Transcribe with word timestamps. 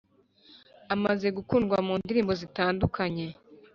Amaze 0.93 1.27
gukundwa 1.37 1.77
mu 1.85 1.93
ndirimbo 1.99 2.31
zitandukanye 2.41 3.27